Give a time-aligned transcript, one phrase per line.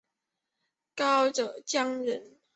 [0.95, 2.39] 高阇羌人。